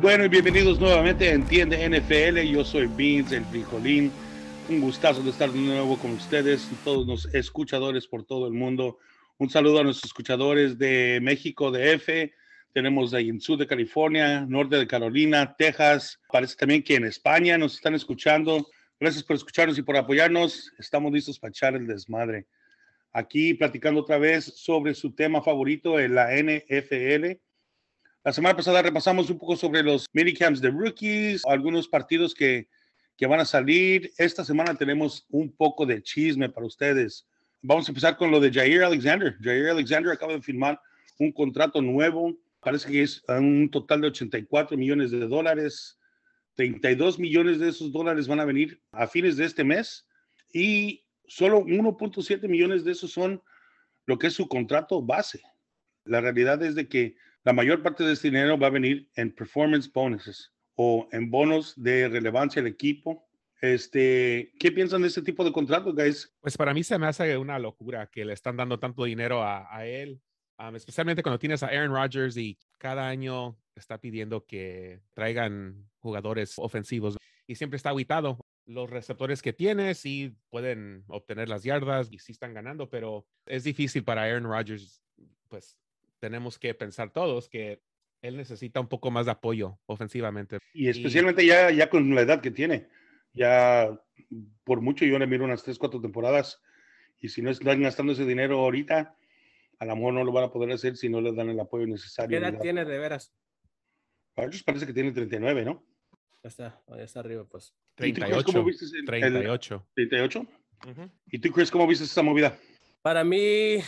[0.00, 2.38] Bueno, y bienvenidos nuevamente a Entiende NFL.
[2.42, 4.12] Yo soy Beans, el frijolín.
[4.68, 8.98] Un gustazo de estar de nuevo con ustedes, todos los escuchadores por todo el mundo.
[9.38, 12.32] Un saludo a nuestros escuchadores de México, de F.
[12.72, 16.20] Tenemos de en sur de California, norte de Carolina, Texas.
[16.30, 18.68] Parece también que en España nos están escuchando.
[19.00, 20.72] Gracias por escucharnos y por apoyarnos.
[20.78, 22.46] Estamos listos para echar el desmadre.
[23.12, 27.40] Aquí platicando otra vez sobre su tema favorito la NFL
[28.28, 32.68] la semana pasada repasamos un poco sobre los minicamps de rookies, algunos partidos que,
[33.16, 34.12] que van a salir.
[34.18, 37.26] Esta semana tenemos un poco de chisme para ustedes.
[37.62, 39.34] Vamos a empezar con lo de Jair Alexander.
[39.40, 40.78] Jair Alexander acaba de firmar
[41.18, 42.36] un contrato nuevo.
[42.60, 45.98] Parece que es un total de 84 millones de dólares.
[46.56, 50.06] 32 millones de esos dólares van a venir a fines de este mes
[50.52, 53.42] y solo 1.7 millones de esos son
[54.04, 55.40] lo que es su contrato base.
[56.04, 59.34] La realidad es de que la mayor parte de este dinero va a venir en
[59.34, 63.28] performance bonuses o en bonos de relevancia al equipo.
[63.60, 66.32] Este, ¿Qué piensan de este tipo de contratos, guys?
[66.40, 69.74] Pues para mí se me hace una locura que le están dando tanto dinero a,
[69.74, 70.20] a él,
[70.58, 76.54] um, especialmente cuando tienes a Aaron Rodgers y cada año está pidiendo que traigan jugadores
[76.58, 77.16] ofensivos
[77.46, 78.38] y siempre está aguitado.
[78.66, 83.64] Los receptores que tiene sí pueden obtener las yardas y sí están ganando, pero es
[83.64, 85.02] difícil para Aaron Rodgers
[85.48, 85.76] pues
[86.20, 87.80] tenemos que pensar todos que
[88.22, 90.58] él necesita un poco más de apoyo ofensivamente.
[90.74, 92.88] Y especialmente Ya, ya con la edad que tiene.
[93.32, 93.88] Ya
[94.64, 96.60] por mucho yo le miro unas 3, 4 temporadas
[97.20, 99.16] y si no están gastando ese dinero ahorita,
[99.78, 101.86] a lo mejor no lo van a poder hacer si no les dan el apoyo
[101.86, 102.38] necesario.
[102.38, 103.32] ¿Qué edad tiene de veras?
[104.36, 105.84] A ellos parece que tiene 39, ¿no?
[106.42, 107.74] Ya está, ya está arriba, pues.
[107.96, 108.44] 38.
[108.44, 109.86] ¿Cómo viste el, 38.
[109.96, 110.40] El, 38.
[110.40, 111.10] Uh -huh.
[111.26, 112.56] ¿Y tú, Chris, cómo viste esa movida?
[113.02, 113.78] Para mí,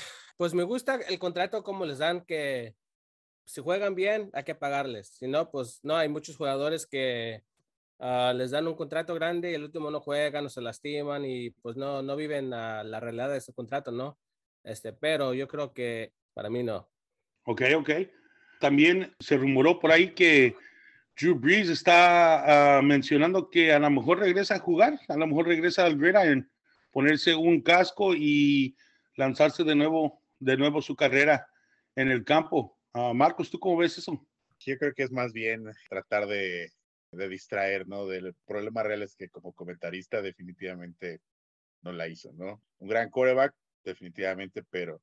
[0.40, 2.74] pues me gusta el contrato como les dan que
[3.44, 5.08] si juegan bien hay que pagarles.
[5.08, 7.42] Si no, pues no, hay muchos jugadores que
[7.98, 11.50] uh, les dan un contrato grande y el último no juegan o se lastiman y
[11.50, 14.18] pues no, no viven uh, la realidad de ese contrato, ¿no?
[14.64, 16.88] Este, pero yo creo que para mí no.
[17.44, 17.90] Ok, ok.
[18.60, 20.56] También se rumoró por ahí que
[21.20, 25.48] Drew Brees está uh, mencionando que a lo mejor regresa a jugar, a lo mejor
[25.48, 26.50] regresa al gridiron,
[26.90, 28.74] ponerse un casco y
[29.16, 31.46] lanzarse de nuevo de nuevo su carrera
[31.94, 32.78] en el campo.
[32.92, 34.26] Uh, Marcos, ¿tú cómo ves eso?
[34.58, 36.72] Yo creo que es más bien tratar de,
[37.12, 38.06] de distraer, ¿no?
[38.06, 41.20] Del problema real es que como comentarista definitivamente
[41.82, 42.62] no la hizo, ¿no?
[42.78, 45.00] Un gran coreback, definitivamente, pero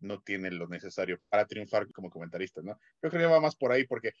[0.00, 2.78] no tiene lo necesario para triunfar como comentarista, ¿no?
[3.02, 4.12] Yo creo que va más por ahí porque,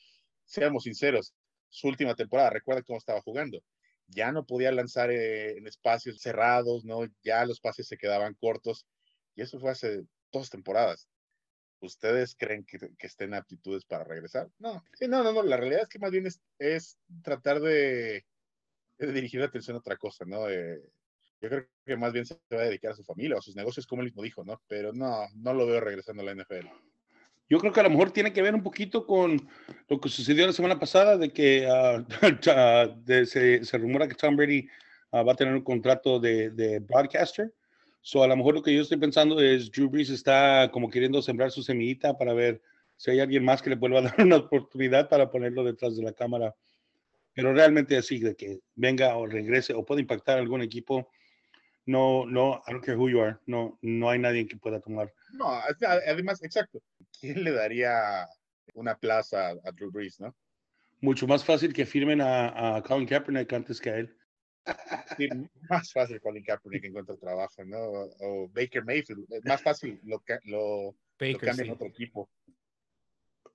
[0.44, 1.34] seamos sinceros,
[1.68, 3.62] su última temporada, recuerda cómo estaba jugando.
[4.06, 7.06] Ya no podía lanzar eh, en espacios cerrados, ¿no?
[7.22, 8.86] Ya los pases se quedaban cortos.
[9.34, 11.08] Y eso fue hace dos temporadas.
[11.80, 14.48] ¿Ustedes creen que, que estén aptitudes para regresar?
[14.58, 15.42] No, no, no, no.
[15.42, 18.24] La realidad es que más bien es, es tratar de,
[18.98, 20.48] de, dirigir la atención a otra cosa, ¿no?
[20.48, 20.82] Eh,
[21.40, 23.54] yo creo que más bien se va a dedicar a su familia o a sus
[23.54, 24.60] negocios, como él mismo dijo, ¿no?
[24.66, 26.66] Pero no, no lo veo regresando a la NFL.
[27.48, 29.48] Yo creo que a lo mejor tiene que ver un poquito con
[29.88, 32.04] lo que sucedió la semana pasada, de que uh,
[33.04, 34.68] de, se, se, rumora que Tom Brady
[35.12, 37.52] uh, va a tener un contrato de, de broadcaster
[38.00, 41.20] So, a lo mejor lo que yo estoy pensando es Drew Brees está como queriendo
[41.20, 42.62] sembrar su semillita para ver
[42.96, 46.02] si hay alguien más que le vuelva a dar una oportunidad para ponerlo detrás de
[46.02, 46.54] la cámara.
[47.34, 51.08] Pero realmente así, de que venga o regrese o pueda impactar a algún equipo,
[51.86, 55.12] no, no, I don't care who you are, no, no hay nadie que pueda tomar.
[55.32, 55.48] No,
[56.06, 56.82] además, exacto.
[57.18, 58.26] ¿Quién le daría
[58.74, 60.34] una plaza a Drew Brees, no?
[61.00, 64.17] Mucho más fácil que firmen a, a Colin Kaepernick antes que a él.
[65.16, 65.28] Sí,
[65.68, 67.78] más fácil Colin Kaepernick encuentra trabajo, ¿no?
[67.78, 71.70] O, Baker Mayfield, más fácil lo, lo, Baker, lo cambia sí.
[71.70, 72.30] otro equipo.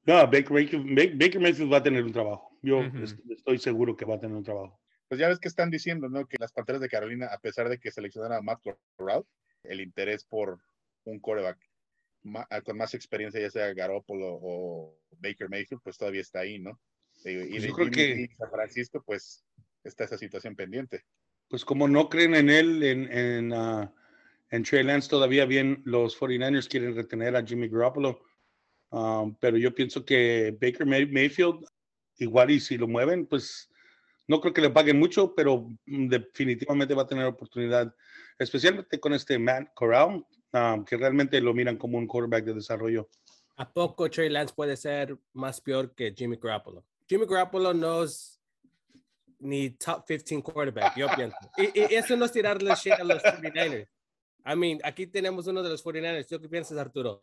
[0.06, 0.80] No, Baker, Baker,
[1.16, 2.58] Baker, Mayfield va a tener un trabajo.
[2.62, 3.32] Yo uh -huh.
[3.32, 4.80] estoy seguro que va a tener un trabajo.
[5.08, 6.26] Pues ya ves que están diciendo, ¿no?
[6.28, 8.62] Que las Panteras de Carolina, a pesar de que seleccionaron a Matt
[8.96, 9.24] Corral,
[9.64, 10.60] el interés por
[11.06, 11.60] un coreback
[12.64, 16.80] con más experiencia, ya sea Garoppolo o Baker Mayfield, pues todavía está ahí, ¿no?
[17.26, 19.46] Y, pues yo creo que San Francisco, pues
[19.84, 21.04] está esa situación pendiente.
[21.48, 23.90] Pues como no creen en él, en, en, uh,
[24.50, 28.24] en Trey Lance, todavía bien los 49ers quieren retener a Jimmy Garoppolo.
[28.90, 31.66] Um, pero yo pienso que Baker May Mayfield,
[32.20, 33.70] igual y si lo mueven, pues
[34.28, 37.94] no creo que le paguen mucho, pero definitivamente va a tener oportunidad,
[38.38, 43.10] especialmente con este Matt Corral, um, que realmente lo miran como un quarterback de desarrollo.
[43.56, 46.86] ¿A poco Trey Lance puede ser más peor que Jimmy Garoppolo?
[47.08, 48.40] Jimmy Garoppolo no es
[49.44, 51.38] ni top 15 quarterback, yo pienso.
[51.58, 53.88] Y, y, eso no es tirarle shit a los 49ers.
[54.46, 56.28] I mean, aquí tenemos uno de los 49ers.
[56.28, 57.22] ¿Tú qué piensas, Arturo?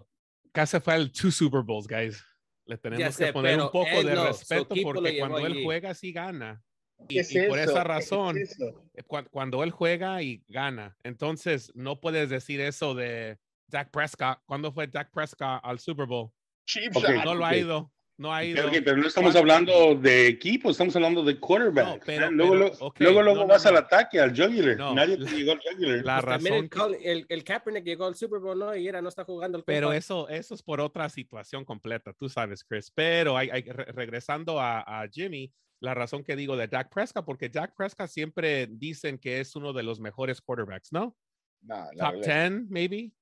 [0.52, 2.24] Casa fue el two Super Bowls, guys.
[2.66, 5.64] Le tenemos sé, que poner un poco de no, respeto porque cuando él allí.
[5.64, 6.62] juega sí gana.
[7.08, 8.84] Y, ¿Qué es y por esa ¿Qué es razón, eso?
[8.94, 13.38] eh, cua- cuando él juega y gana, entonces no puedes decir eso de
[13.68, 14.38] Dak Prescott.
[14.44, 16.30] ¿Cuándo fue Dak Prescott al Super Bowl?
[16.66, 17.04] Cheap Ok.
[17.04, 17.24] shot.
[17.24, 17.90] No lo ha ido,
[18.20, 18.68] no ha ido.
[18.70, 19.38] Pero, no estamos ¿Cuándo?
[19.72, 21.86] hablando de equipo, estamos hablando de quarterback.
[21.86, 23.78] No, pero- luego, pero, luego, ok, luego, no, luego no, vas al no.
[23.80, 24.76] ataque, al jugular.
[24.76, 26.04] No, Nadie la- llegó al jugular.
[26.04, 26.70] La Pues razón
[27.00, 28.76] el, el, el Kaepernick llegó al Super Bowl, ¿no?
[28.76, 32.28] Y era, no está jugando el Pero eso, eso es por otra situación completa, tú
[32.28, 32.90] sabes, Chris.
[32.94, 35.50] Pero hay, hay- re- regresando a, a Jimmy,
[35.80, 39.72] la razón que digo de Dak Prescott, porque Dak Prescott siempre dicen que es uno
[39.72, 41.16] de los mejores quarterbacks, ¿no?
[41.62, 42.50] No, Top verdad.
[42.50, 43.12] 10, maybe.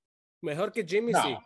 [0.43, 1.37] Mejor que Jimmy, sí.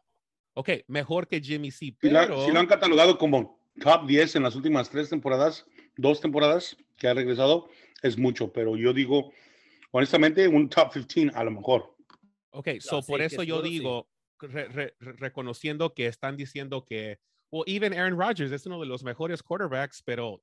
[0.54, 1.96] Ok, mejor que Jimmy C.
[2.00, 5.66] Si lo, Pero, si lo han catalogado como top 10 en las últimas tres temporadas,
[5.96, 7.68] dos temporadas que ha regresado,
[8.02, 9.32] es mucho, pero yo digo,
[9.92, 11.96] honestamente, un top 15 a lo mejor.
[12.50, 14.08] ok, so sí, por eso yo digo,
[14.40, 17.18] re- re- re- reconociendo que están diciendo que,
[17.50, 20.42] well, even Aaron Rodgers es uno de los mejores quarterbacks, pero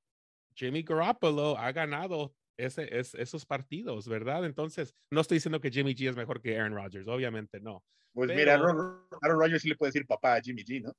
[0.54, 4.44] Jimmy Garoppolo ha ganado ese, es- esos partidos, ¿verdad?
[4.44, 7.82] Entonces, no estoy diciendo que Jimmy G es mejor que Aaron Rodgers, obviamente no.
[8.12, 10.92] Pues mira, Pero- Aaron, Aaron Rodgers sí le puede decir papá a Jimmy G, ¿no?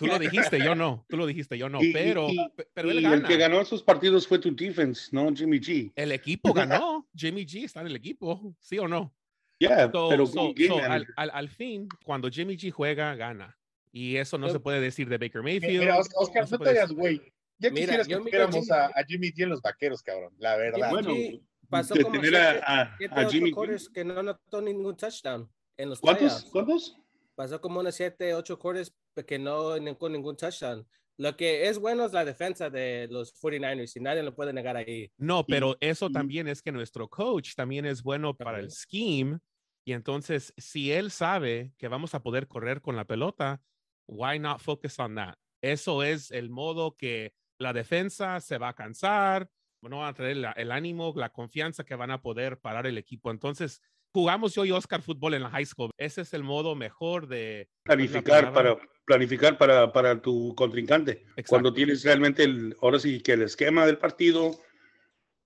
[0.00, 2.90] Tú lo dijiste, yo no, tú lo dijiste, yo no, Y- pero, y- pe- pero
[2.90, 3.14] él y gana.
[3.16, 5.92] el que ganó esos partidos fue tu defense, no Jimmy G.
[5.94, 9.14] El equipo ganó, Jimmy G está en el equipo, ¿sí o no?
[9.60, 13.56] Yeah, So- pero so- so, al, al- al fin, cuando Jimmy G juega, gana.
[13.92, 15.80] Y eso no Yo- se puede decir de Baker Mira, Mayfield.
[15.80, 17.20] mira, Oscar, no te hagas güey.
[17.58, 20.34] Ya Mira, quisieras yo que tuviéramos Jimmy- a, a Jimmy G en los vaqueros, cabrón.
[20.38, 20.90] La verdad.
[20.90, 23.54] Bueno, Jimmy pasó de como tener siete- a, a- siete, a ocho Jimmy G.
[23.54, 26.24] quarters que no anotó ningún touchdown en los ¿Cuántos?
[26.24, 26.50] playoffs.
[26.50, 26.96] ¿Cuántos?
[27.36, 28.94] Pasó como unos 7, 8 quarters
[29.26, 30.86] que no con ningún touchdown.
[31.16, 34.76] Lo que es bueno es la defensa de los 49ers y nadie lo puede negar
[34.76, 35.10] ahí.
[35.16, 39.38] No, pero eso también es que nuestro coach también es bueno para el scheme.
[39.84, 43.60] Y entonces, si él sabe que vamos a poder correr con la pelota,
[44.08, 45.34] why not focus on that?
[45.60, 49.48] Eso es el modo que la defensa se va a cansar,
[49.82, 52.98] no van a tener la- el ánimo, la confianza que van a poder parar el
[52.98, 53.30] equipo.
[53.30, 55.90] Entonces, jugamos yo y Oscar fútbol en la high school.
[55.98, 61.26] Ese es el modo mejor de Planificar para, planificar para, para tu contrincante.
[61.48, 64.58] Cuando tienes realmente, el, ahora sí que el esquema del partido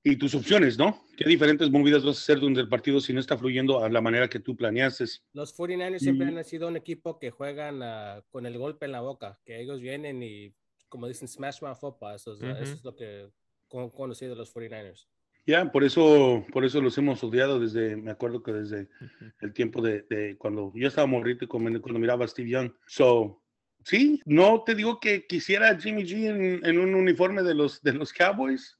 [0.04, 1.04] y tus opciones, ¿no?
[1.16, 4.00] ¿Qué diferentes movidas vas a hacer donde el partido si no está fluyendo a la
[4.00, 5.04] manera que tú planeaste?
[5.32, 9.00] Los 49ers siempre han sido un equipo que juegan ah, con el golpe en la
[9.00, 10.54] boca, que ellos vienen y,
[10.88, 12.14] como dicen, smash mouth football.
[12.14, 12.62] Eso es, eso Ujú.
[12.62, 13.30] es lo que
[13.68, 15.06] con conocido los 49ers.
[15.46, 19.32] Ya, por eso, por eso los hemos odiado desde, me acuerdo que desde Ujú.
[19.40, 22.72] el tiempo de, de cuando yo estaba morrito y cuando, cuando miraba a Steve Young.
[22.86, 23.42] So,
[23.84, 27.80] sí, no te digo que quisiera a Jimmy G en, en un uniforme de los,
[27.82, 28.76] de los Cowboys,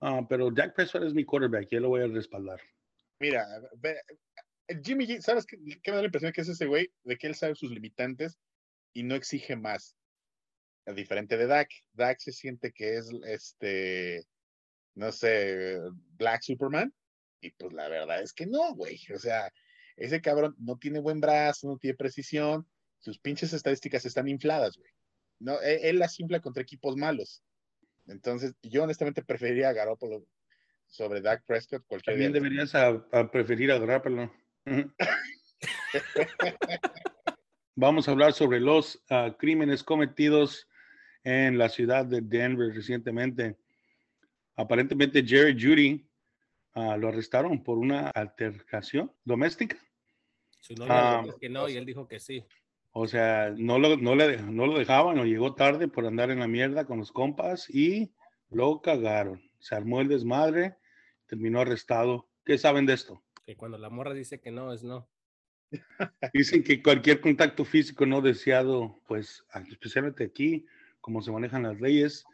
[0.00, 2.60] ah, pero Dak Prescott es mi quarterback y yo lo voy a respaldar.
[3.20, 3.46] Mira,
[3.78, 4.00] ve-
[4.82, 6.90] Jimmy G, ¿sabes qué, qué me da la impresión que es ese güey?
[7.04, 8.40] De que él sabe sus limitantes
[8.92, 9.96] y no exige más.
[10.90, 11.70] A diferente de Dak.
[11.92, 14.24] Dak se siente que es este,
[14.94, 15.78] no sé,
[16.18, 16.92] Black Superman.
[17.40, 19.00] Y pues la verdad es que no, güey.
[19.14, 19.52] O sea,
[19.96, 22.66] ese cabrón no tiene buen brazo, no tiene precisión.
[22.98, 24.90] Sus pinches estadísticas están infladas, güey.
[25.38, 27.42] No, él, él las infla contra equipos malos.
[28.06, 30.26] Entonces, yo honestamente preferiría a Garoppolo
[30.86, 32.42] sobre Dak Prescott cualquier También día.
[32.42, 34.24] deberías a, a preferir agarrárpelo.
[34.66, 34.92] Ujú.
[37.76, 40.68] Vamos a hablar sobre los ah, crímenes cometidos
[41.24, 43.56] en la ciudad de Denver recientemente.
[44.56, 46.06] Aparentemente Jerry Judy
[46.74, 49.76] ah, lo arrestaron por una altercación doméstica.
[50.60, 52.44] Su novia le dijo que no y él dijo que sí.
[52.92, 56.40] O sea, no lo, no, le, no lo dejaban o llegó tarde por andar en
[56.40, 58.12] la mierda con los compas y
[58.50, 59.40] lo cagaron.
[59.60, 60.76] Se armó el desmadre,
[61.26, 62.28] terminó arrestado.
[62.44, 63.22] ¿Qué saben de esto?
[63.46, 65.08] Que cuando la morra dice que no, es no.
[66.34, 70.66] Dicen que cualquier contacto físico no deseado, pues especialmente aquí,
[71.00, 72.24] como se manejan las leyes,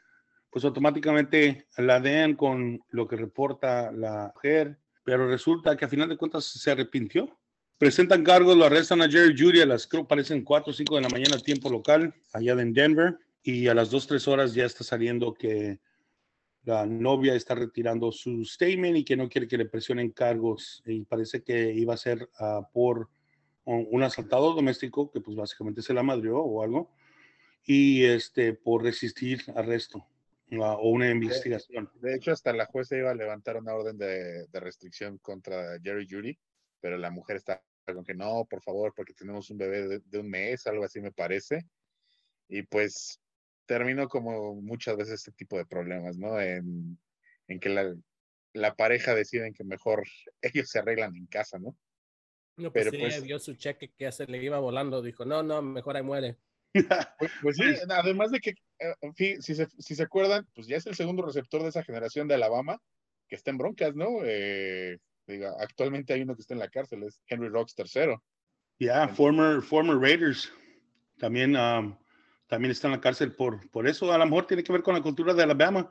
[0.51, 6.09] pues automáticamente la den con lo que reporta la mujer, pero resulta que a final
[6.09, 7.39] de cuentas se arrepintió.
[7.79, 11.03] Presentan cargos, lo arrestan a Jerry Judy a las, creo, parecen 4 o 5 de
[11.03, 14.83] la mañana, tiempo local, allá en Denver, y a las 2, 3 horas ya está
[14.83, 15.79] saliendo que
[16.65, 21.05] la novia está retirando su statement y que no quiere que le presionen cargos, y
[21.05, 23.11] parece que iba a ser ah, por
[23.65, 26.91] un un asaltado doméstico que pues básicamente se la madrió o algo
[27.67, 30.07] y este por resistir arresto
[30.53, 31.91] ah, o una investigación.
[31.97, 36.07] De hecho, hasta la jueza iba a levantar una orden de, de restricción contra Jerry
[36.09, 36.39] Judy,
[36.81, 40.19] pero la mujer está con que no, por favor, porque tenemos un bebé de, de
[40.19, 41.67] un mes, algo así me parece.
[42.49, 43.21] Y pues
[43.67, 46.41] terminó como muchas veces este tipo de problemas, ¿no?
[46.41, 46.99] En,
[47.49, 47.95] en que la,
[48.53, 50.05] la pareja deciden que mejor
[50.41, 51.77] ellos se arreglan en casa, ¿no?
[52.57, 55.03] No, pues Pero, sí, pues- vio su cheque que se le iba volando.
[55.03, 56.39] Dijo, no, no, mejor ahí muere.
[57.19, 60.87] Pues, pues sí, además de que, eh, si, se, si se acuerdan, pues ya es
[60.87, 62.81] el segundo receptor de esa generación de Alabama
[63.29, 64.21] que está en broncas, ¿no?
[64.25, 68.23] Eh, diga, actualmente hay uno que está en la cárcel, es Henry Rocks tercero.
[68.79, 70.53] Ya, former, former Raiders.
[71.19, 71.97] También, um,
[72.47, 74.13] también está en la cárcel por, por eso.
[74.13, 75.91] A lo mejor tiene que ver con la cultura de Alabama.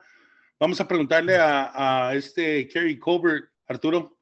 [0.60, 4.15] Vamos a preguntarle a, a este Kerry Colbert, Arturo.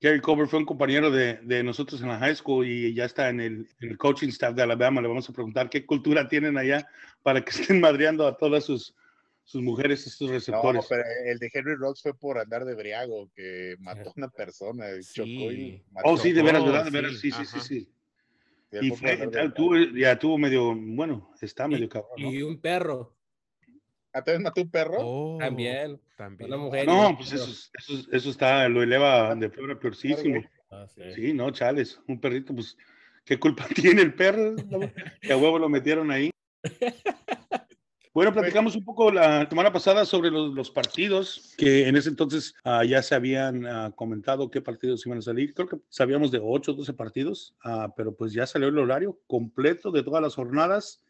[0.00, 3.28] Kerry Colbert fue un compañero de, de, nosotros en la high school y ya está
[3.30, 5.00] en el, en el, coaching staff de Alabama.
[5.00, 6.86] Le vamos a preguntar qué cultura tienen allá
[7.22, 8.94] para que estén madreando a todas sus,
[9.42, 10.82] sus mujeres, estos receptores.
[10.82, 14.28] No, pero el de Henry Rocks fue por andar de briago, que mató a una
[14.28, 15.14] persona, sí.
[15.14, 16.10] chocó y mató.
[16.10, 16.84] Oh, sí, de veras, ¿verdad?
[16.84, 17.88] De veras, sí, sí, sí, sí.
[18.70, 19.16] Y fue,
[19.54, 22.12] tuvo, ya tuvo medio, bueno, está medio y, cabrón.
[22.18, 22.32] ¿no?
[22.32, 23.17] Y un perro.
[24.18, 24.96] ¿A te mató un perro?
[24.98, 26.00] Oh, también.
[26.16, 26.52] también.
[26.52, 26.86] Una mujer.
[26.86, 30.42] No, pues eso, eso, eso está, lo eleva de peor a peorcísimo.
[30.70, 31.02] Ah, sí.
[31.14, 31.32] sí.
[31.32, 32.76] no, chales, un perrito, pues,
[33.24, 34.56] ¿qué culpa tiene el perro?
[35.20, 36.30] Que a huevo lo metieron ahí.
[38.18, 42.52] Bueno, platicamos un poco la semana pasada sobre los, los partidos, que en ese entonces
[42.64, 45.54] uh, ya se habían uh, comentado qué partidos iban a salir.
[45.54, 49.20] Creo que sabíamos de 8 o 12 partidos, uh, pero pues ya salió el horario
[49.28, 51.00] completo de todas las jornadas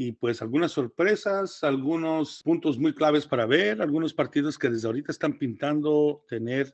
[0.00, 5.10] y pues algunas sorpresas, algunos puntos muy claves para ver, algunos partidos que desde ahorita
[5.10, 6.72] están pintando tener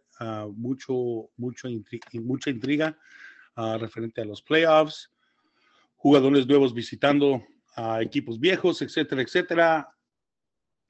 [0.54, 2.98] mucho, mucho intri mucha intriga
[3.78, 5.10] referente a los playoffs,
[5.96, 7.42] jugadores nuevos visitando
[7.74, 9.88] a equipos viejos, etcétera, etcétera.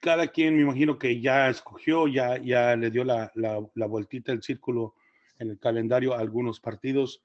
[0.01, 4.33] Cada quien me imagino que ya escogió, ya, ya le dio la, la, la vueltita
[4.33, 4.97] el círculo
[5.39, 7.23] en el calendario a algunos partidos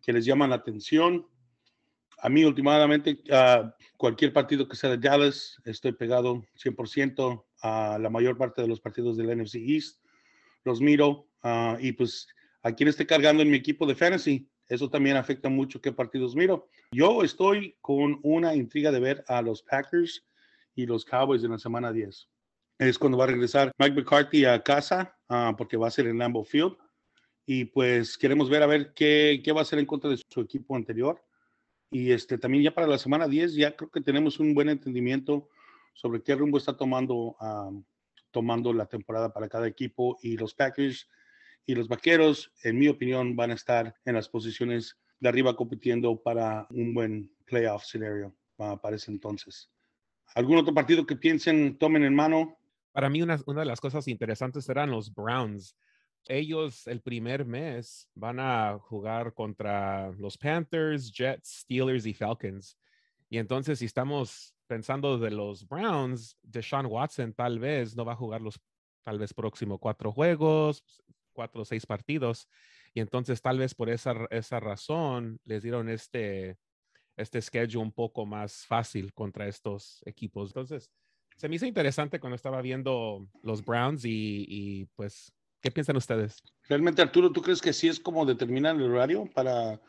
[0.00, 1.26] que les llaman la atención.
[2.18, 8.10] A mí, últimamente, uh, cualquier partido que sea de Dallas, estoy pegado 100% a la
[8.10, 10.00] mayor parte de los partidos del NFC East.
[10.64, 12.26] Los miro uh, y pues
[12.62, 16.34] a quien esté cargando en mi equipo de fantasy, eso también afecta mucho qué partidos
[16.34, 16.68] miro.
[16.90, 20.26] Yo estoy con una intriga de ver a los Packers
[20.74, 22.28] y los Cowboys en la semana 10.
[22.78, 26.18] Es cuando va a regresar Mike McCarthy a casa, uh, porque va a ser en
[26.18, 26.76] Lambeau Field.
[27.46, 30.40] Y pues queremos ver a ver qué, qué va a hacer en contra de su
[30.40, 31.22] equipo anterior.
[31.90, 35.48] Y este, también ya para la semana 10 ya creo que tenemos un buen entendimiento
[35.94, 37.84] sobre qué rumbo está tomando, um,
[38.30, 40.18] tomando la temporada para cada equipo.
[40.22, 41.08] Y los Packers
[41.64, 46.22] y los Vaqueros, en mi opinión, van a estar en las posiciones de arriba compitiendo
[46.22, 49.70] para un buen playoff scenario uh, para ese entonces.
[50.34, 52.58] ¿Algún otro partido que piensen, tomen en mano?
[52.92, 55.76] Para mí, una, una de las cosas interesantes serán los Browns.
[56.28, 62.78] Ellos el primer mes van a jugar contra los Panthers, Jets, Steelers y Falcons.
[63.28, 68.16] Y entonces, si estamos pensando de los Browns, Deshaun Watson tal vez no va a
[68.16, 68.60] jugar los
[69.04, 70.84] tal vez próximo cuatro juegos,
[71.32, 72.48] cuatro o seis partidos.
[72.92, 76.56] Y entonces tal vez por esa, esa razón les dieron este,
[77.16, 80.50] este schedule un poco más fácil contra estos equipos.
[80.50, 80.90] Entonces,
[81.36, 86.42] se me hizo interesante cuando estaba viendo los Browns y, y pues, ¿qué piensan ustedes?
[86.68, 89.80] Realmente, Arturo, ¿tú crees que sí es como determinan el horario para,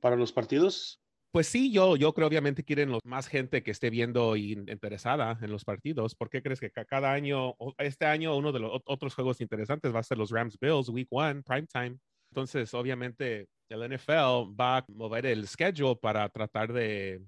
[0.00, 1.00] para los partidos?
[1.34, 5.36] Pues sí, yo, yo creo obviamente quieren los, más gente que esté viendo y interesada
[5.42, 6.14] en los partidos.
[6.14, 9.98] ¿Por qué crees que cada año, este año, uno de los otros juegos interesantes va
[9.98, 11.98] a ser los Rams Bills, Week One, Prime Time?
[12.30, 17.20] Entonces, obviamente, el NFL va a mover el schedule para tratar de,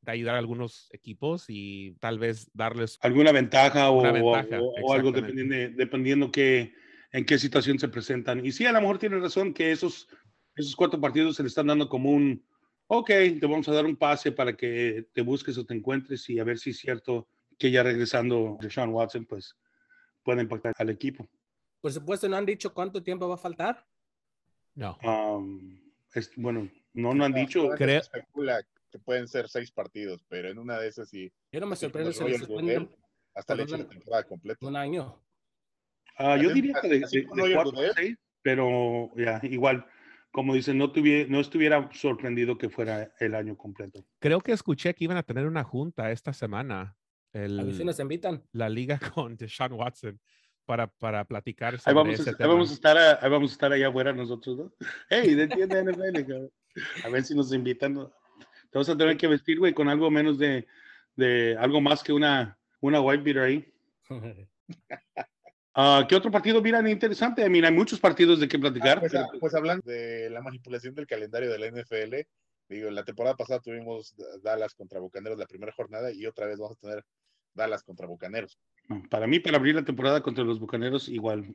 [0.00, 4.92] de ayudar a algunos equipos y tal vez darles alguna ventaja, o, ventaja, o, o
[4.94, 6.72] algo dependiendo, dependiendo que,
[7.12, 8.44] en qué situación se presentan.
[8.44, 10.08] Y sí, a lo mejor tiene razón que esos,
[10.54, 12.42] esos cuatro partidos se le están dando como un
[12.92, 16.40] ok, te vamos a dar un pase para que te busques o te encuentres y
[16.40, 19.56] a ver si es cierto que ya regresando Deshaun Watson, pues
[20.24, 21.28] puede impactar al equipo.
[21.80, 23.86] Por supuesto, ¿no han dicho cuánto tiempo va a faltar?
[24.74, 24.98] No.
[25.04, 25.80] Um,
[26.12, 27.68] es, bueno, no, no han dicho.
[27.76, 28.02] Creo...
[28.02, 31.32] Se especula que pueden ser seis partidos, pero en una de esas sí.
[31.52, 32.10] Yo no me sorprende
[33.34, 34.66] hasta le la temporada completa.
[34.66, 35.22] Un año.
[36.20, 39.84] Uh, yo diría que de, de, de cuatro a seis, pero ya, igual
[40.30, 44.04] como dicen, no, tuviera, no estuviera sorprendido que fuera el año completo.
[44.20, 46.96] Creo que escuché que iban a tener una junta esta semana.
[47.32, 48.42] El, a ver si nos invitan.
[48.52, 50.20] La liga con Deshaun Watson
[50.64, 52.44] para, para platicar sobre ahí vamos, ese a, tema.
[52.48, 54.72] Ahí vamos, a estar a, ahí vamos a estar allá afuera nosotros, ¿no?
[55.08, 57.04] ¡Hey, entiende NFL!
[57.04, 57.94] a ver si nos invitan.
[58.70, 60.66] Te vas a tener que vestir, güey, con algo menos de,
[61.16, 63.72] de algo más que una, una white beater ahí.
[65.76, 67.48] Uh, ¿Qué otro partido miran interesante?
[67.48, 68.98] Mira, hay muchos partidos de qué platicar.
[68.98, 69.26] Ah, pues, pero...
[69.38, 72.14] pues, hablando de la manipulación del calendario de la NFL,
[72.68, 76.76] digo, la temporada pasada tuvimos Dallas contra Bucaneros la primera jornada y otra vez vamos
[76.76, 77.04] a tener
[77.54, 78.58] Dallas contra Bucaneros.
[79.08, 81.54] Para mí, para abrir la temporada contra los Bucaneros, igual,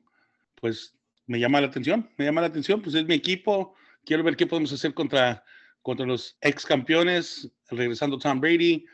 [0.61, 0.93] pues
[1.27, 4.47] me llama la atención, me llama la atención, pues es mi equipo, quiero ver qué
[4.47, 5.43] podemos hacer contra,
[5.81, 8.85] contra los ex campeones, regresando Tom Brady.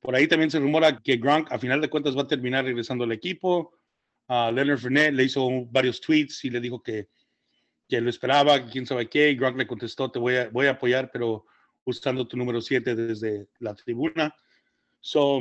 [0.00, 3.04] Por ahí también se rumora que Gronk a final de cuentas va a terminar regresando
[3.04, 3.77] al equipo.
[4.28, 7.08] Uh, Leonard Fournette le hizo varios tweets y le dijo que,
[7.88, 9.34] que lo esperaba, quién sabe qué.
[9.34, 11.46] Gronk le contestó, te voy a, voy a apoyar, pero
[11.84, 14.34] usando tu número 7 desde la tribuna.
[15.00, 15.40] So,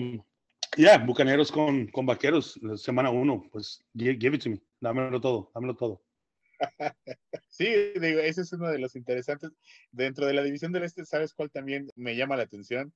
[0.78, 5.52] yeah, Bucaneros con, con Vaqueros, semana 1, pues give, give, it to me, dámelo todo,
[5.54, 6.02] dámelo todo.
[7.50, 7.66] Sí,
[8.00, 9.52] digo, ese es uno de los interesantes.
[9.92, 12.94] Dentro de la división del Este, ¿sabes cuál también me llama la atención?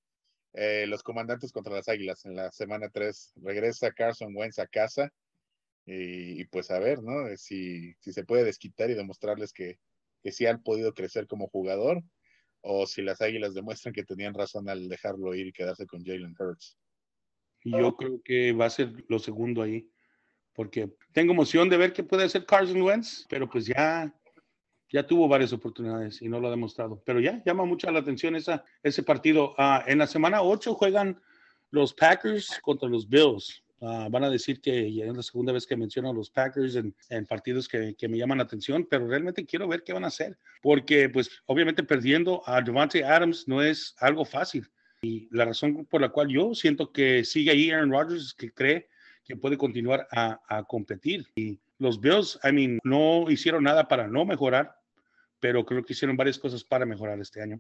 [0.54, 3.34] Eh, los comandantes contra las Águilas en la semana 3.
[3.38, 5.12] Regresa Carson Wentz a casa
[5.86, 7.36] y, pues a ver, ¿no?
[7.38, 9.80] Si, si, se puede desquitar y demostrarles que,
[10.22, 12.04] que sí han podido crecer como jugador
[12.62, 16.36] o si las Águilas demuestran que tenían razón al dejarlo ir y quedarse con Jalen
[16.38, 16.78] Hurts.
[17.64, 19.90] Yo creo que va a ser lo segundo ahí,
[20.54, 24.14] porque tengo emoción de ver qué puede hacer Carson Wentz, pero pues ya,
[24.90, 27.02] ya tuvo varias oportunidades y no lo ha demostrado.
[27.06, 29.54] Pero ya llama mucho la atención esa, ese partido.
[29.58, 31.22] Uh, en la semana 8 juegan
[31.70, 33.64] los Packers contra los Bills.
[33.82, 36.76] Uh, van a decir que ya es la segunda vez que menciono a los Packers
[36.76, 40.04] en, en partidos que, que, me llaman la atención, pero realmente quiero ver qué van
[40.04, 44.70] a hacer, porque pues obviamente perdiendo a Devante Adams no es algo fácil.
[45.02, 48.52] Y la razón por la cual yo siento que sigue ahí Aaron Rodgers es que
[48.52, 48.88] cree
[49.26, 51.26] que puede continuar a, a competir.
[51.36, 54.76] Y los Bills, I mean, no hicieron nada para no mejorar,
[55.40, 57.60] pero creo que hicieron varias cosas para mejorar este año.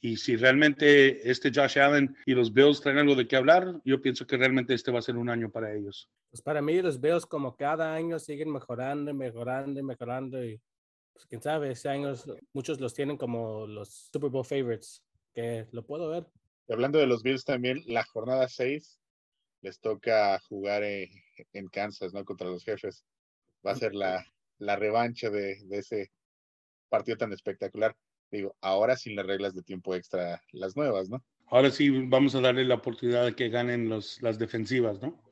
[0.00, 4.00] Y si realmente este Josh Allen y los Bills traen algo de qué hablar, yo
[4.00, 6.08] pienso que realmente este va a ser un año para ellos.
[6.30, 10.60] Pues para mí los Bills como cada año siguen mejorando y mejorando y mejorando y
[11.12, 12.12] pues quién sabe, ese año
[12.52, 16.26] muchos los tienen como los Super Bowl favorites, que lo puedo ver.
[16.68, 19.00] Y hablando de los Bills también, la jornada 6
[19.62, 21.08] les toca jugar en,
[21.54, 22.22] en, Kansas, ¿no?
[22.24, 23.04] Contra los jefes.
[23.66, 24.24] Va a ser la,
[24.58, 26.12] la revancha de, de ese
[26.90, 27.96] partido tan espectacular
[28.36, 31.22] digo, ahora sin las reglas de tiempo extra, las nuevas, ¿no?
[31.48, 35.22] Ahora sí vamos a darle la oportunidad de que ganen los, las defensivas, ¿no?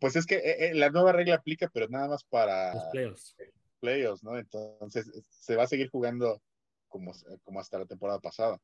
[0.00, 3.36] Pues es que eh, la nueva regla aplica, pero nada más para los playoffs.
[3.78, 4.36] playoffs, ¿no?
[4.36, 6.42] Entonces se va a seguir jugando
[6.88, 7.12] como,
[7.44, 8.60] como hasta la temporada pasada.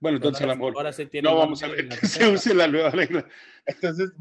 [0.00, 0.74] Bueno, entonces ahora, el amor.
[0.76, 3.26] Ahora sí no vamos a ver que se use la nueva regla.
[3.64, 4.12] Entonces,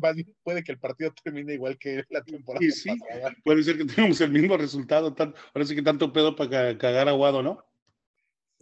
[0.44, 3.36] puede que el partido termine igual que la temporada y sí, pasada.
[3.44, 5.14] Puede ser que tengamos el mismo resultado.
[5.14, 7.66] Tan, ahora sí que tanto pedo para cagar aguado, ¿no?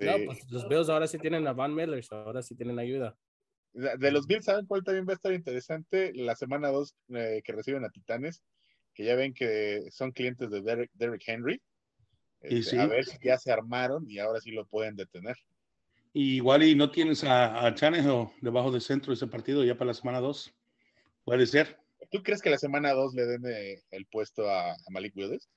[0.06, 3.16] No, pues los Bills ahora sí tienen a Van Miller, ahora sí tienen ayuda.
[3.74, 6.12] De los Bills, ¿saben cuál también va a estar interesante?
[6.14, 8.44] La semana 2 eh, que reciben a Titanes,
[8.94, 11.62] que ya ven que son clientes de Derek, Derek Henry.
[12.42, 12.78] Este, y sí.
[12.78, 15.38] A ver si ya se armaron y ahora sí lo pueden detener.
[16.14, 19.76] Y igual y no tienes a, a Chanejo debajo del centro de ese partido ya
[19.76, 20.54] para la semana 2.
[21.24, 21.78] Puede ser.
[22.10, 25.48] ¿Tú crees que la semana 2 le den eh, el puesto a, a, Malik Willis?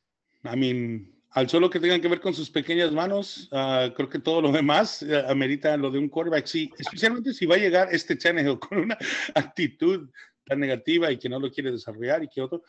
[0.44, 4.20] I mean, al solo que tengan que ver con sus pequeñas manos, uh, creo que
[4.20, 6.46] todo lo demás uh, amerita lo de un quarterback.
[6.46, 8.96] Sí, especialmente si va a llegar este Chanejo con una
[9.34, 10.08] actitud
[10.46, 12.62] tan negativa y que no lo quiere desarrollar y que otro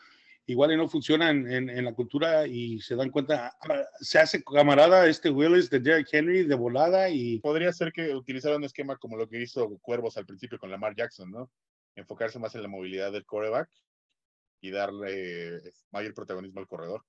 [0.46, 3.56] igual y no funciona en, en, en, la cultura y se dan cuenta,
[4.00, 7.40] se hace camarada este Willis de Derrick Henry de volada y...
[7.40, 10.94] Podría ser que utilizara un esquema como lo que hizo Cuervos al principio con Lamar
[10.94, 11.50] Jackson, ¿no?
[11.96, 13.68] Enfocarse más en la movilidad del quarterback
[14.60, 17.04] y darle mayor protagonismo al corredor.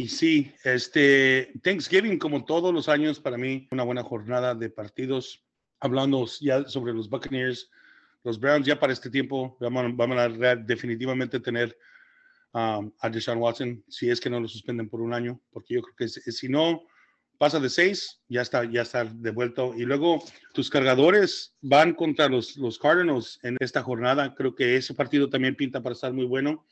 [0.00, 5.44] Y sí, este Thanksgiving, como todos los años, para mí, una buena jornada de partidos.
[5.78, 7.68] Hablando ya sobre los Buccaneers,
[8.24, 11.76] los Browns, ya para este tiempo, vamos, vamos a definitivamente tener
[12.54, 15.82] um, a Deshaun Watson, si es que no lo suspenden por un año, porque yo
[15.82, 16.82] creo que si no
[17.36, 19.74] pasa de seis, ya está, ya está devuelto.
[19.76, 24.34] Y luego tus cargadores van contra los, los Cardinals en esta jornada.
[24.34, 26.64] Creo que ese partido también pinta para estar muy bueno.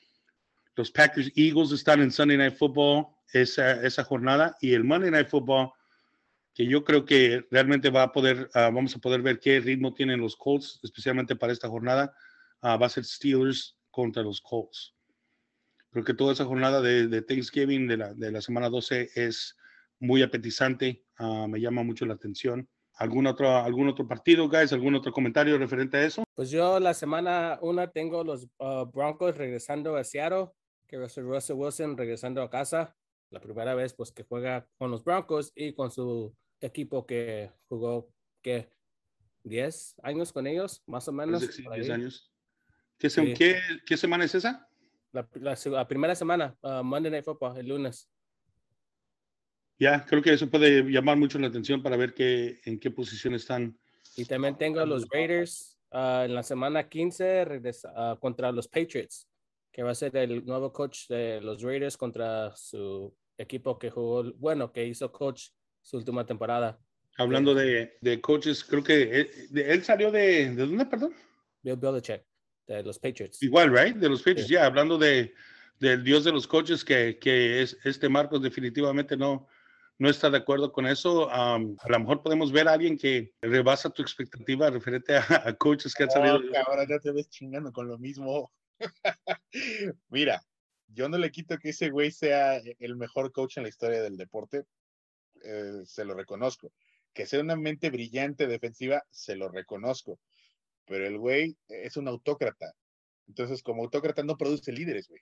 [0.77, 5.29] Los Packers Eagles están en Sunday Night Football esa, esa jornada y el Monday Night
[5.29, 5.71] Football,
[6.55, 9.95] que yo creo que realmente va a poder, uh, vamos a poder ver qué ritmo
[9.95, 12.15] tienen los Colts, especialmente para esta jornada,
[12.63, 14.95] uh, va a ser Steelers contra los Colts.
[15.91, 19.57] Creo que toda esa jornada de, de Thanksgiving de la, de la, semana 12 es
[20.01, 22.69] muy apetizante, uh, me llama mucho la atención.
[22.95, 24.73] ¿Algún otro, ¿Algún otro partido, guys?
[24.73, 26.25] ¿Algún otro comentario referente a eso?
[26.35, 28.49] Pues yo la semana una tengo los
[28.93, 30.49] Broncos regresando a Seattle,
[30.89, 32.97] que Russell Wilson regresando a casa.
[33.31, 38.11] La primera vez pues que juega con los Broncos y con su equipo que jugó,
[38.43, 38.71] ¿qué?
[39.45, 41.43] 10 años con ellos, más o menos.
[41.43, 42.33] Sí, 10 años.
[42.99, 43.35] ¿Qué, se, sí.
[43.35, 44.69] ¿qué, ¿Qué, semana es esa?
[45.13, 48.11] La, la, la primera semana, uh, Monday Night Football, el lunes.
[49.79, 53.35] Ya, creo que eso puede llamar mucho la atención para ver qué, en qué posición
[53.35, 53.79] están.
[54.17, 59.29] Y también tengo los Raiders uh, en la semana 15 regresa, uh, contra los Patriots,
[59.73, 64.25] que va a ser el nuevo coach de los Raiders contra su equipo que jugó,
[64.35, 65.49] bueno, que hizo coach
[65.83, 66.79] su última temporada.
[67.17, 71.15] Hablando de, de coaches, creo que él, de- él salió de, ¿de dónde, perdón?
[71.63, 72.25] Bill Belichick,
[72.67, 73.43] de los Patriots.
[73.43, 73.97] Igual, right?
[73.97, 74.55] De los Patriots, Sí.
[74.55, 75.35] ya, hablando de,
[75.81, 79.47] del dios de los coaches, que, que es este Marcos definitivamente no,
[79.99, 81.29] no está de acuerdo con eso.
[81.31, 85.53] Am, a lo mejor podemos ver a alguien que rebasa tu expectativa referente a, a
[85.55, 86.37] coaches que han salido.
[86.37, 88.53] Oh, cabrón, ya te ves chingando con lo mismo.
[90.09, 90.43] Mira,
[90.89, 94.17] yo no le quito que ese güey sea el mejor coach en la historia del
[94.17, 94.65] deporte,
[95.45, 96.73] eh, se lo reconozco.
[97.13, 100.21] Que sea una mente brillante defensiva, se lo reconozco.
[100.87, 102.73] Pero el güey es un autócrata.
[103.27, 105.21] Entonces, como autócrata no produce líderes, güey.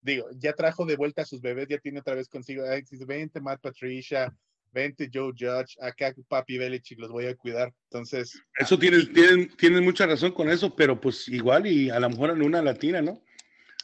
[0.00, 3.04] Digo, ya trajo de vuelta a sus bebés, ya tiene otra vez consigo, "Ay, dice,
[3.04, 4.34] vente Matt Patricia,
[4.72, 7.72] vente Joe Judge, acá Papi Belichick, los voy a cuidar.
[7.90, 12.10] Entonces, Eso tienes, tienen, tienen mucha razón con eso, pero pues igual y a lo
[12.10, 13.22] mejor en una latina, ¿no?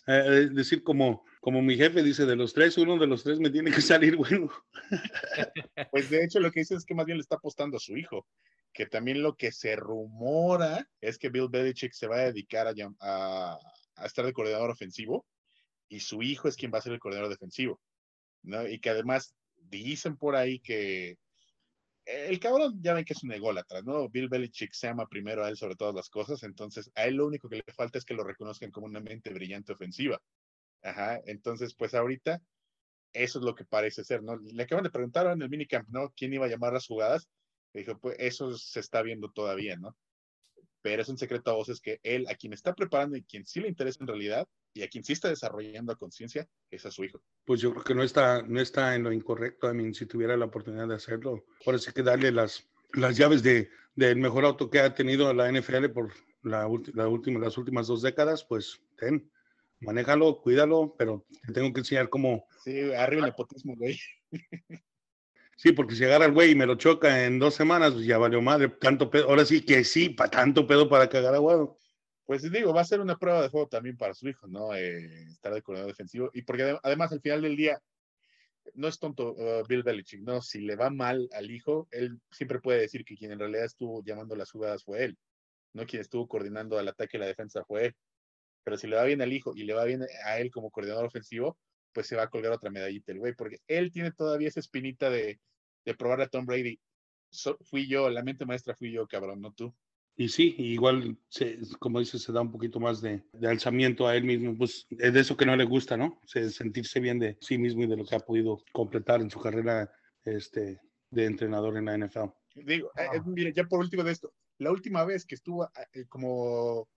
[0.07, 3.39] Eh, es decir, como, como mi jefe dice, de los tres, uno de los tres
[3.41, 4.51] me tiene que salir bueno.
[5.91, 7.97] Pues de hecho lo que dice es que más bien le está apostando a su
[7.97, 8.27] hijo,
[8.73, 12.73] que también lo que se rumora es que Bill Belichick se va a dedicar a,
[13.01, 13.59] a-
[13.97, 15.25] a estar de coordinador ofensivo
[15.89, 17.81] y su hijo es quien va a ser el coordinador defensivo,
[18.43, 18.67] ¿no?
[18.67, 19.35] Y que además
[19.69, 21.17] dicen por ahí que
[22.07, 24.09] el cabrón ya ven que es un ególatra, ¿no?
[24.09, 27.27] Bill Belichick se ama primero a él sobre todas las cosas, entonces a él lo
[27.27, 30.21] único que le falta es que lo reconozcan como una mente brillante ofensiva.
[30.83, 32.43] Ajá, entonces pues ahorita
[33.15, 34.37] eso es lo que parece ser, ¿no?
[34.37, 36.11] Le acaban de preguntar en el minicamp, ¿no?
[36.17, 37.29] ¿Quién iba a llamar las jugadas?
[37.73, 39.97] Le dijo, pues eso se está viendo todavía, ¿no?
[40.85, 43.59] Pero es un secreto a voces que él, a quien está preparando y quien sí
[43.59, 47.05] le interesa en realidad, y a quien sí está desarrollando a conciencia, es a su
[47.05, 47.23] hijo.
[47.47, 49.71] Pues yo creo que no está, no está en lo incorrecto.
[49.71, 53.17] I mean, si tuviera la oportunidad de hacerlo, por eso hay que darle las, las
[53.17, 57.57] llaves de, del mejor auto que ha tenido la NFL por la, la última, las
[57.57, 59.33] últimas dos décadas, pues ten,
[59.81, 62.47] manéjalo, cuídalo, pero te tengo que enseñar cómo.
[62.63, 63.99] Sí, arriba el nepotismo, güey.
[65.57, 68.19] Sí, porque si agarra el güey y me lo choca en dos semanas, pues ya
[68.19, 68.69] valió madre.
[68.69, 71.79] Tanto pedo, ahora sí que sí, para tanto pedo para cagar aguado.
[72.25, 74.75] Pues digo, va a ser una prueba de juego también para su hijo, ¿no?
[74.75, 76.31] Eh, estar de coordinador defensivo.
[76.33, 77.81] Y porque ade- además al final del día,
[78.75, 80.41] no es tonto uh, Bill Belichick, ¿no?
[80.43, 84.03] Si le va mal al hijo, él siempre puede decir que quien en realidad estuvo
[84.05, 85.19] llamando las jugadas fue él,
[85.75, 87.95] no quien estuvo coordinando al ataque y la defensa fue él.
[88.65, 91.05] Pero si le va bien al hijo y le va bien a él como coordinador
[91.07, 91.59] ofensivo,
[91.95, 95.09] pues se va a colgar otra medallita el güey, porque él tiene todavía esa espinita
[95.09, 95.41] de,
[95.85, 96.79] de probar a Tom Brady.
[97.31, 99.75] So- fui yo, la mente maestra fui yo, cabrón, no tú.
[100.17, 104.15] Y sí, igual, se, como dices, se da un poquito más de, de alzamiento a
[104.15, 106.21] él mismo, pues es de eso que no le gusta, ¿no?
[106.27, 109.41] Se- sentirse bien de sí mismo y de lo que ha podido completar en su
[109.41, 109.91] carrera
[110.25, 110.81] este,
[111.11, 112.31] de entrenador en la NFL.
[112.55, 116.05] Digo, eh, eh, mire, ya por último de esto, la última vez que estuvo eh,
[116.09, 116.89] como,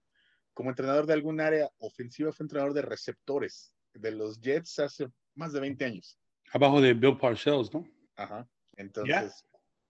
[0.53, 5.53] como entrenador de algún área ofensiva fue entrenador de receptores de los Jets hace más
[5.53, 6.17] de 20 años.
[6.51, 7.87] Abajo de Bill Parcells, ¿no?
[8.15, 8.47] Ajá.
[8.75, 9.43] Entonces,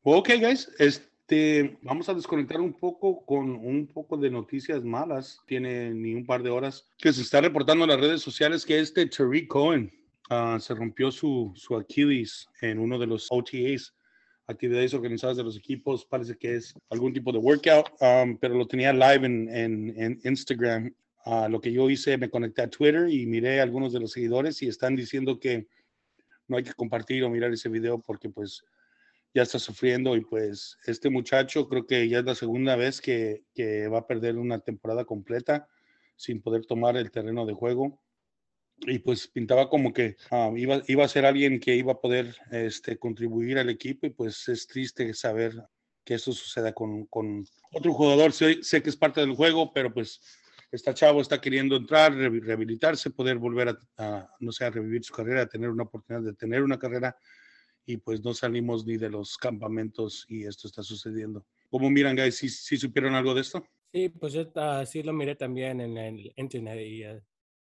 [0.10, 5.42] Ok, guys, este, vamos a desconectar un poco con un poco de noticias malas.
[5.46, 8.80] Tiene ni un par de horas que se está reportando en las redes sociales que
[8.80, 9.92] este Tariq Cohen
[10.30, 13.94] ah, se rompió su, su Achilles en uno de los OTAs,
[14.46, 16.06] actividades organizadas de los equipos.
[16.06, 20.22] Parece que es algún tipo de workout, um, pero lo tenía live en, en, en
[20.24, 20.94] Instagram.
[21.30, 24.14] Ah, lo que yo hice, me conecté a Twitter y miré a algunos de los
[24.14, 25.68] seguidores y están diciendo que
[26.48, 28.64] no hay que compartir o mirar ese video porque pues
[29.34, 33.44] ya está sufriendo y pues este muchacho creo que ya es la segunda vez que,
[33.54, 35.68] que va a perder una temporada completa
[36.16, 38.02] sin poder tomar el terreno de juego
[38.78, 42.38] y pues pintaba como que ah, iba, iba a ser alguien que iba a poder
[42.52, 45.62] este, contribuir al equipo y pues es triste saber
[46.06, 48.32] que esto suceda con, con otro jugador.
[48.32, 50.22] Sé, sé que es parte del juego, pero pues
[50.72, 55.14] está chavo, está queriendo entrar, rehabilitarse, poder volver a, a, no sé, a revivir su
[55.14, 57.16] carrera, tener una oportunidad de tener una carrera
[57.86, 61.46] y pues no salimos ni de los campamentos y esto está sucediendo.
[61.70, 62.36] ¿Cómo miran, guys?
[62.36, 63.66] ¿Sí, sí supieron algo de esto?
[63.94, 67.22] Sí, pues yo ah, sí lo miré también en el internet y ah,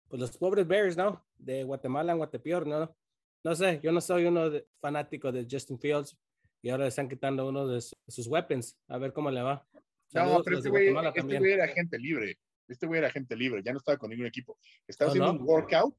[0.07, 1.25] pues los pobres Bears, ¿no?
[1.37, 2.95] De Guatemala en Guatepeor, ¿no?
[3.43, 6.15] No sé, yo no soy uno de- fanático de Justin Fields
[6.61, 9.67] y ahora le están quitando uno de su- sus weapons, a ver cómo le va.
[9.73, 12.37] no, Saludos pero los de este güey, este güey era agente libre.
[12.67, 14.57] Este güey era agente libre, ya no estaba con ningún equipo.
[14.87, 15.39] Estaba ¿Oh, haciendo no?
[15.39, 15.95] un workout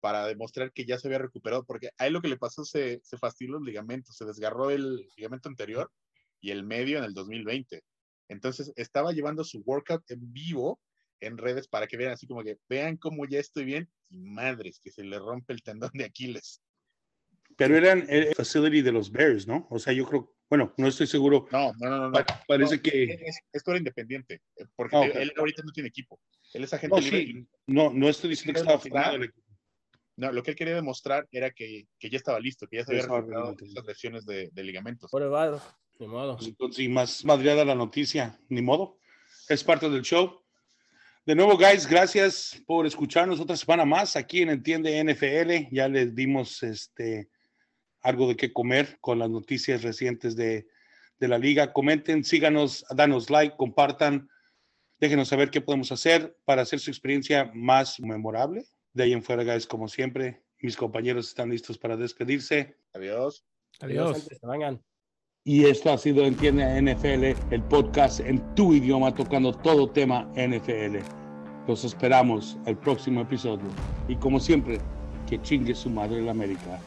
[0.00, 3.00] para demostrar que ya se había recuperado, porque a él lo que le pasó se,
[3.02, 5.90] se fastidió los ligamentos, se desgarró el ligamento anterior
[6.40, 7.82] y el medio en el 2020.
[8.28, 10.80] Entonces estaba llevando su workout en vivo
[11.20, 14.80] en redes para que vean así como que vean cómo ya estoy bien y madres
[14.80, 16.62] que se le rompe el tendón de Aquiles.
[17.56, 19.66] Pero eran el facility de los Bears, ¿no?
[19.70, 21.46] O sea, yo creo, bueno, no estoy seguro.
[21.52, 22.06] No, no, no, no.
[22.06, 22.12] no.
[22.12, 25.16] Pa- parece No, que Es, esto era independiente, eh, porque Ah, él, ok.
[25.16, 26.20] él ahorita no tiene equipo.
[26.54, 27.18] Él es agente no, libre.
[27.20, 29.46] sí, no, no estoy diciendo que estaba formado el equipo.
[30.16, 32.90] No, lo que él quería demostrar era que, que ya estaba listo, que ya se
[32.92, 35.10] había recuperado esas lesiones de, de ligamentos.
[35.10, 35.62] Pobre vato.
[36.00, 36.36] Ni modo.
[36.36, 38.98] Pues entonces, y más madreada la noticia, ni modo.
[39.48, 40.42] Es parte del show.
[41.26, 45.72] De nuevo, guys, gracias por escucharnos otra semana más aquí en Entiende NFL.
[45.74, 47.28] Ya les dimos este
[48.02, 50.68] algo de qué comer con las noticias recientes de,
[51.18, 51.72] de la liga.
[51.72, 54.28] Comenten, síganos, danos like, compartan,
[55.00, 58.64] déjenos saber qué podemos hacer para hacer su experiencia más memorable.
[58.92, 62.76] De ahí en fuera, guys, como siempre, mis compañeros están listos para despedirse.
[62.94, 63.44] Adiós.
[63.80, 64.28] Adiós.
[65.44, 70.98] Y esto ha sido Entiende NFL, el podcast en tu idioma tocando todo tema NFL.
[71.66, 73.68] Los esperamos el próximo episodio.
[74.08, 74.78] Y como siempre,
[75.28, 76.80] que chingue su madre la América.